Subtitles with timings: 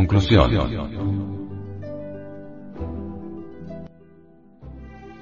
[0.00, 0.50] Conclusión.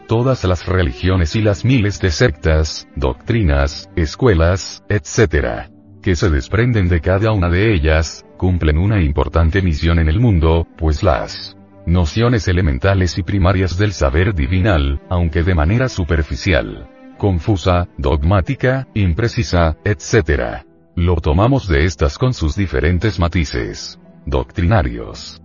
[0.06, 5.68] Todas las religiones y las miles de sectas, doctrinas, escuelas, etc.,
[6.00, 10.68] que se desprenden de cada una de ellas, cumplen una importante misión en el mundo,
[10.76, 18.86] pues las nociones elementales y primarias del saber divinal, aunque de manera superficial, confusa, dogmática,
[18.94, 20.62] imprecisa, etc.
[20.94, 25.40] Lo tomamos de estas con sus diferentes matices doctrinarios.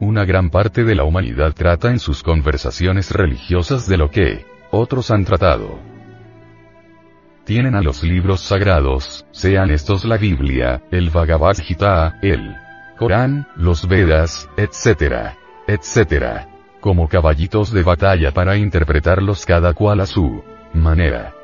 [0.00, 5.10] Una gran parte de la humanidad trata en sus conversaciones religiosas de lo que otros
[5.10, 5.78] han tratado.
[7.44, 12.54] Tienen a los libros sagrados, sean estos la Biblia, el Bhagavad Gita, el
[12.98, 15.34] Corán, los Vedas, etc.,
[15.66, 16.46] etc.,
[16.80, 20.42] como caballitos de batalla para interpretarlos cada cual a su
[20.72, 21.34] manera.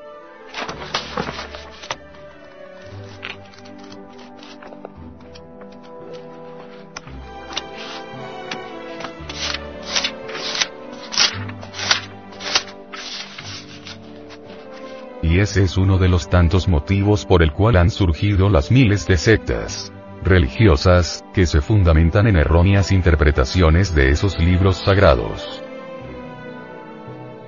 [15.40, 19.16] Ese es uno de los tantos motivos por el cual han surgido las miles de
[19.16, 19.90] sectas
[20.22, 25.62] religiosas, que se fundamentan en erróneas interpretaciones de esos libros sagrados.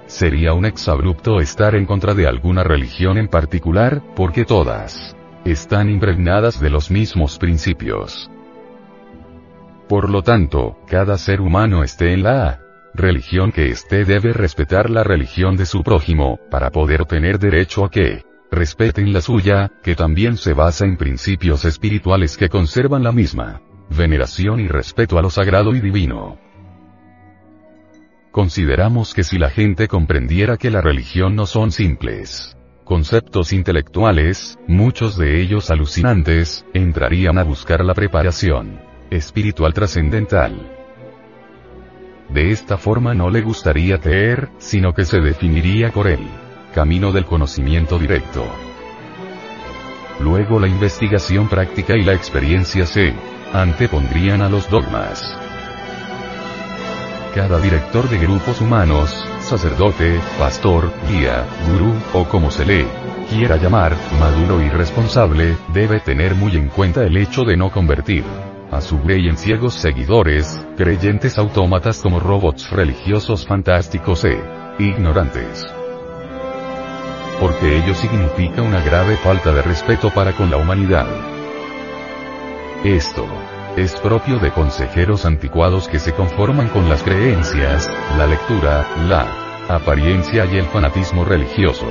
[0.06, 6.58] Sería un exabrupto estar en contra de alguna religión en particular, porque todas están impregnadas
[6.60, 8.30] de los mismos principios.
[9.86, 12.58] Por lo tanto, cada ser humano esté en la
[12.94, 17.90] religión que esté debe respetar la religión de su prójimo, para poder tener derecho a
[17.90, 23.62] que respeten la suya, que también se basa en principios espirituales que conservan la misma
[23.90, 26.38] veneración y respeto a lo sagrado y divino.
[28.30, 35.16] Consideramos que si la gente comprendiera que la religión no son simples conceptos intelectuales, muchos
[35.16, 40.81] de ellos alucinantes, entrarían a buscar la preparación espiritual trascendental.
[42.32, 46.26] De esta forma no le gustaría creer, sino que se definiría por él
[46.72, 48.44] camino del conocimiento directo.
[50.20, 53.12] Luego la investigación práctica y la experiencia se
[53.52, 55.22] antepondrían a los dogmas.
[57.34, 62.86] Cada director de grupos humanos, sacerdote, pastor, guía, gurú, o como se le
[63.30, 68.51] quiera llamar, maduro y responsable, debe tener muy en cuenta el hecho de no convertir
[68.72, 74.42] a su rey en ciegos seguidores, creyentes autómatas como robots religiosos fantásticos e
[74.80, 75.64] ignorantes
[77.42, 81.08] porque ello significa una grave falta de respeto para con la humanidad.
[82.84, 83.26] Esto
[83.76, 89.26] es propio de consejeros anticuados que se conforman con las creencias, la lectura, la
[89.68, 91.88] apariencia y el fanatismo religioso.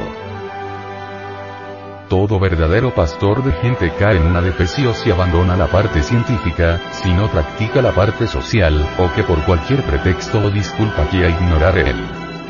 [2.11, 7.09] Todo verdadero pastor de gente cae en una depresión si abandona la parte científica, si
[7.13, 11.95] no practica la parte social, o que por cualquier pretexto o disculpa quiera ignorar él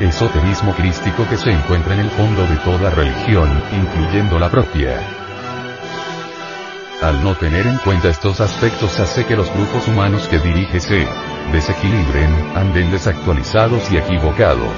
[0.00, 4.98] esoterismo crístico que se encuentra en el fondo de toda religión, incluyendo la propia.
[7.00, 11.06] Al no tener en cuenta estos aspectos hace que los grupos humanos que dirige se
[11.52, 14.74] desequilibren, anden desactualizados y equivocados.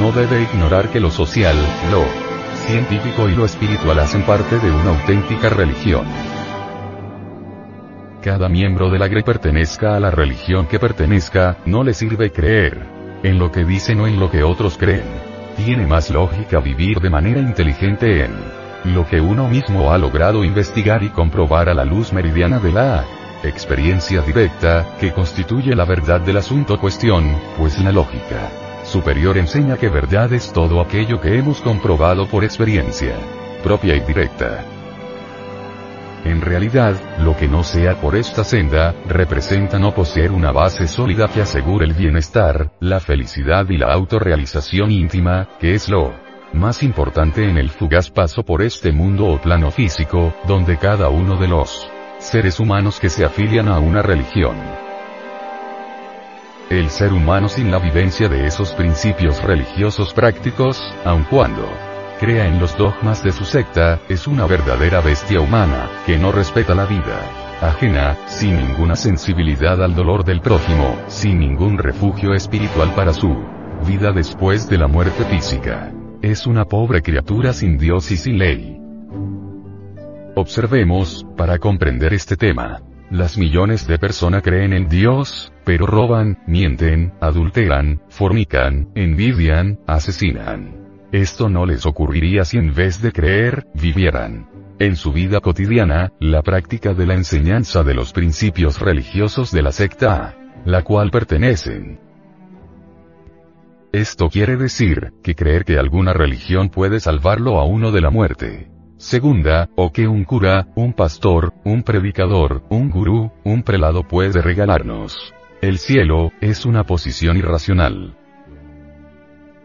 [0.00, 1.56] No debe ignorar que lo social,
[1.90, 2.27] lo
[2.68, 6.04] científico y lo espiritual hacen parte de una auténtica religión.
[8.22, 12.78] Cada miembro de la GRE pertenezca a la religión que pertenezca, no le sirve creer
[13.22, 15.06] en lo que dicen o en lo que otros creen.
[15.56, 18.34] Tiene más lógica vivir de manera inteligente en
[18.94, 23.04] lo que uno mismo ha logrado investigar y comprobar a la luz meridiana de la
[23.44, 29.88] experiencia directa, que constituye la verdad del asunto cuestión, pues la lógica superior enseña que
[29.88, 33.14] verdad es todo aquello que hemos comprobado por experiencia
[33.62, 34.64] propia y directa.
[36.24, 41.28] En realidad, lo que no sea por esta senda, representa no poseer una base sólida
[41.28, 46.14] que asegure el bienestar, la felicidad y la autorrealización íntima, que es lo
[46.52, 51.36] más importante en el fugaz paso por este mundo o plano físico, donde cada uno
[51.36, 51.88] de los
[52.18, 54.87] seres humanos que se afilian a una religión.
[56.70, 61.66] El ser humano sin la vivencia de esos principios religiosos prácticos, aun cuando
[62.20, 66.74] crea en los dogmas de su secta, es una verdadera bestia humana, que no respeta
[66.74, 73.12] la vida ajena, sin ninguna sensibilidad al dolor del prójimo, sin ningún refugio espiritual para
[73.12, 73.36] su
[73.86, 75.92] vida después de la muerte física.
[76.22, 78.80] Es una pobre criatura sin Dios y sin ley.
[80.36, 82.82] Observemos, para comprender este tema.
[83.10, 91.04] Las millones de personas creen en Dios, pero roban, mienten, adulteran, fornican, envidian, asesinan.
[91.12, 94.48] Esto no les ocurriría si en vez de creer, vivieran
[94.78, 99.72] en su vida cotidiana, la práctica de la enseñanza de los principios religiosos de la
[99.72, 100.34] secta a
[100.64, 102.00] la cual pertenecen.
[103.92, 108.70] Esto quiere decir, que creer que alguna religión puede salvarlo a uno de la muerte.
[108.96, 115.34] Segunda, o que un cura, un pastor, un predicador, un gurú, un prelado puede regalarnos.
[115.60, 118.14] El cielo, es una posición irracional.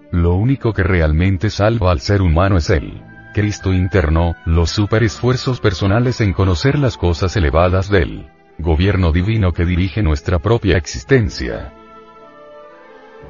[0.10, 3.04] Lo único que realmente salva al ser humano es el
[3.36, 10.02] Cristo interno, los superesfuerzos personales en conocer las cosas elevadas del gobierno divino que dirige
[10.02, 11.72] nuestra propia existencia.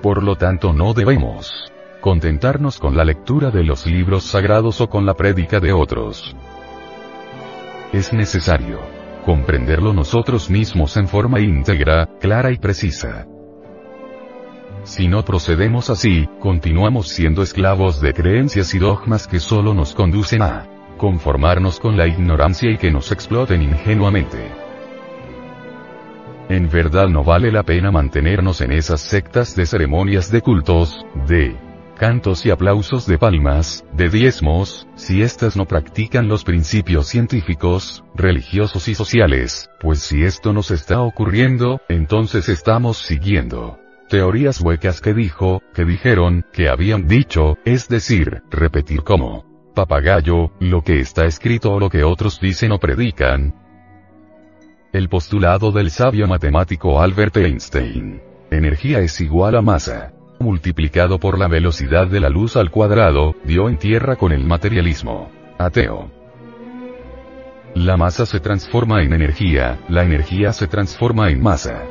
[0.02, 1.70] Por lo tanto no debemos
[2.00, 6.34] contentarnos con la lectura de los libros sagrados o con la prédica de otros.
[7.92, 13.28] Es necesario comprenderlo nosotros mismos en forma íntegra, clara y precisa.
[14.84, 20.42] Si no procedemos así, continuamos siendo esclavos de creencias y dogmas que solo nos conducen
[20.42, 20.68] a
[20.98, 24.52] conformarnos con la ignorancia y que nos exploten ingenuamente.
[26.50, 31.56] En verdad no vale la pena mantenernos en esas sectas de ceremonias de cultos, de
[31.98, 38.88] cantos y aplausos de palmas, de diezmos, si éstas no practican los principios científicos, religiosos
[38.88, 43.80] y sociales, pues si esto nos está ocurriendo, entonces estamos siguiendo
[44.14, 49.44] teorías huecas que dijo, que dijeron, que habían dicho, es decir, repetir como
[49.74, 53.56] papagayo, lo que está escrito o lo que otros dicen o predican.
[54.92, 58.22] El postulado del sabio matemático Albert Einstein.
[58.52, 60.14] Energía es igual a masa.
[60.40, 65.32] Multiplicado por la velocidad de la luz al cuadrado, dio en tierra con el materialismo.
[65.58, 66.10] Ateo.
[67.76, 71.84] La masa se transforma en energía, la energía se transforma en masa.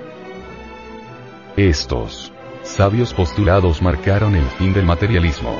[1.56, 5.54] Estos sabios postulados marcaron el fin del materialismo.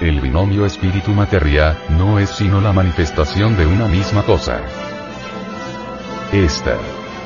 [0.00, 4.60] El binomio espíritu-materia, no es sino la manifestación de una misma cosa.
[6.32, 6.76] Esta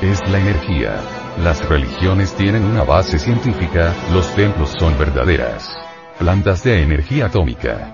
[0.01, 1.16] es la energía.
[1.43, 5.77] Las religiones tienen una base científica, los templos son verdaderas
[6.17, 7.93] plantas de energía atómica.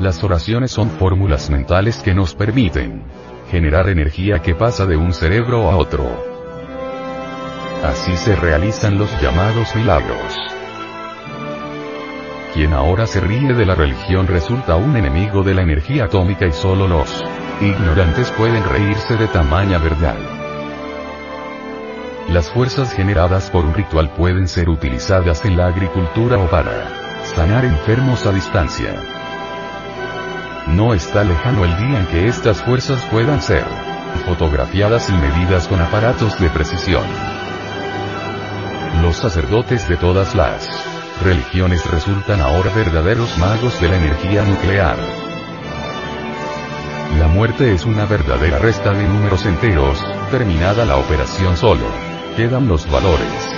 [0.00, 3.02] Las oraciones son fórmulas mentales que nos permiten
[3.50, 6.04] generar energía que pasa de un cerebro a otro.
[7.84, 10.38] Así se realizan los llamados milagros.
[12.54, 16.52] Quien ahora se ríe de la religión resulta un enemigo de la energía atómica y
[16.52, 17.22] solo los
[17.60, 20.43] ignorantes pueden reírse de tamaña verdad.
[22.28, 26.88] Las fuerzas generadas por un ritual pueden ser utilizadas en la agricultura o para
[27.24, 28.94] sanar enfermos a distancia.
[30.68, 33.64] No está lejano el día en que estas fuerzas puedan ser
[34.26, 37.04] fotografiadas y medidas con aparatos de precisión.
[39.02, 40.68] Los sacerdotes de todas las
[41.22, 44.96] religiones resultan ahora verdaderos magos de la energía nuclear.
[47.18, 52.03] La muerte es una verdadera resta de números enteros, terminada la operación solo.
[52.36, 53.54] Quedan los valores.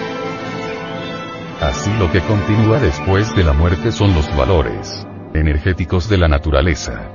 [1.62, 7.10] Así lo que continúa después de la muerte son los valores energéticos de la naturaleza.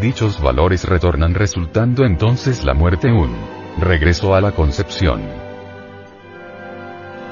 [0.00, 3.32] Dichos valores retornan resultando entonces la muerte un
[3.78, 5.22] regreso a la concepción.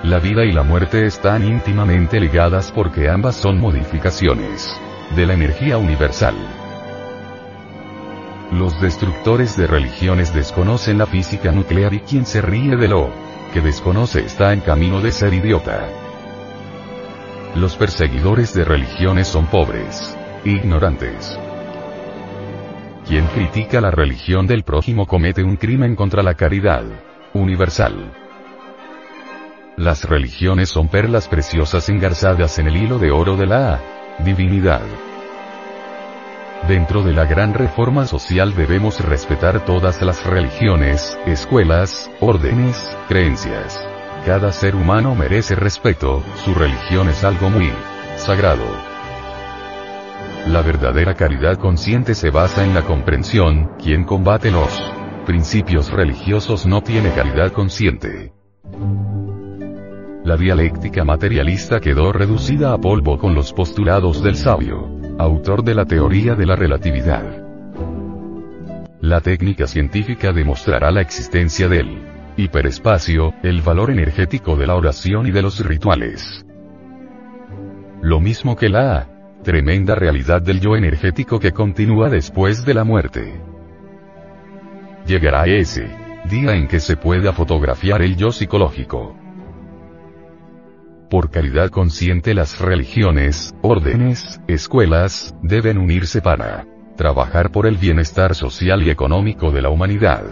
[0.05, 4.81] La vida y la muerte están íntimamente ligadas porque ambas son modificaciones
[5.17, 6.37] de la energía universal.
[8.53, 13.11] Los destructores de religiones desconocen la física nuclear y quien se ríe de lo
[13.53, 15.89] que desconoce está en camino de ser idiota.
[17.55, 21.39] Los perseguidores de religiones son pobres, ignorantes.
[23.07, 26.85] Quien critica la religión del prójimo comete un crimen contra la caridad
[27.35, 28.13] universal.
[29.77, 33.81] Las religiones son perlas preciosas engarzadas en el hilo de oro de la
[34.25, 34.83] divinidad.
[36.69, 43.83] Dentro de la gran reforma social debemos respetar todas las religiones, escuelas, órdenes, creencias.
[44.27, 47.73] Cada ser humano merece respeto, su religión es algo muy
[48.17, 48.65] sagrado.
[50.47, 54.93] La verdadera caridad consciente se basa en la comprensión, quien combate los
[55.25, 58.33] principios religiosos no tiene caridad consciente.
[60.25, 65.85] La dialéctica materialista quedó reducida a polvo con los postulados del sabio, autor de la
[65.85, 67.25] teoría de la relatividad.
[69.01, 72.03] La técnica científica demostrará la existencia del
[72.37, 76.45] hiperespacio, el valor energético de la oración y de los rituales.
[78.03, 79.09] Lo mismo que la
[79.43, 83.41] tremenda realidad del yo energético que continúa después de la muerte.
[85.07, 85.89] Llegará ese
[86.31, 89.17] día en que se pueda fotografiar el yo psicológico.
[91.11, 98.85] Por caridad consciente las religiones, órdenes, escuelas, deben unirse para trabajar por el bienestar social
[98.85, 100.23] y económico de la humanidad.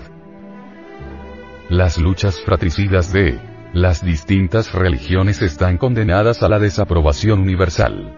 [1.68, 3.40] Las luchas fratricidas de
[3.72, 8.16] las distintas religiones están condenadas a la desaprobación universal.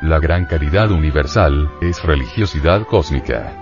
[0.00, 3.61] La gran caridad universal es religiosidad cósmica.